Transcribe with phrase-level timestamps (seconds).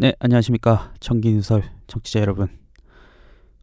[0.00, 0.94] 네, 안녕하십니까.
[1.00, 2.46] 청기누설 청취자 여러분.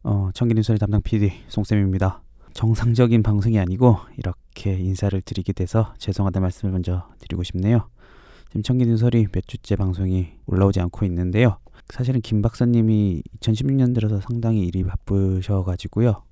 [0.02, 2.20] 어, 청기누설 담당 PD 송쌤입니다.
[2.52, 7.88] 정상적인 방송이 아니고 이렇게 인사를 드리게 돼서 죄송하다 말씀을 먼저 드리고 싶네요.
[8.48, 11.56] 지금 청기누설이 몇 주째 방송이 올라오지 않고 있는데요.
[11.88, 16.22] 사실은 김 박사님이 2016년 들어서 상당히 일이 바쁘셔가지고요.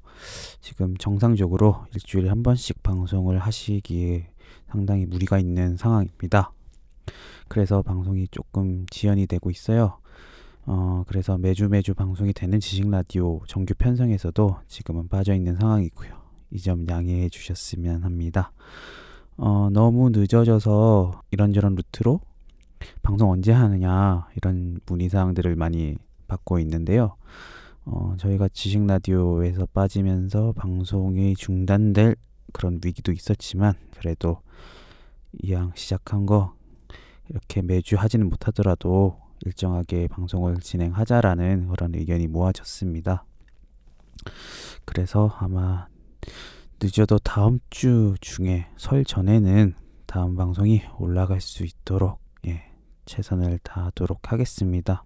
[0.61, 4.29] 지금 정상적으로 일주일에 한 번씩 방송을 하시기에
[4.69, 6.53] 상당히 무리가 있는 상황입니다.
[7.49, 9.99] 그래서 방송이 조금 지연이 되고 있어요.
[10.67, 16.25] 어, 그래서 매주 매주 방송이 되는 지식 라디오 정규 편성에서도 지금은 빠져 있는 상황이고요.
[16.51, 18.53] 이 점 양해해 주셨으면 합니다.
[19.37, 22.21] 어, 너무 늦어져서 이런저런 루트로
[23.03, 25.97] 방송 언제 하느냐 이런 문의 사항들을 많이
[26.29, 27.17] 받고 있는데요.
[27.85, 32.17] 어, 저희가 지식 라디오에서 빠지면서 방송이 중단될
[32.53, 34.39] 그런 위기도 있었지만 그래도
[35.43, 36.55] 이왕 시작한 거
[37.29, 43.25] 이렇게 매주 하지는 못하더라도 일정하게 방송을 진행하자라는 그런 의견이 모아졌습니다.
[44.85, 45.87] 그래서 아마
[46.81, 49.75] 늦어도 다음 주 중에 설 전에는
[50.07, 52.71] 다음 방송이 올라갈 수 있도록 예,
[53.07, 55.05] 최선을 다하도록 하겠습니다.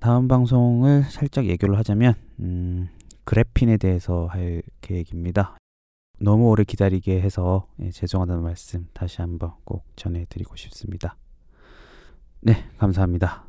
[0.00, 2.88] 다음 방송을 살짝 얘기를 하자면 음,
[3.24, 5.56] 그래핀에 대해서 할 계획입니다.
[6.20, 11.16] 너무 오래 기다리게 해서 예, 죄송하다는 말씀 다시 한번 꼭 전해드리고 싶습니다.
[12.40, 13.47] 네, 감사합니다.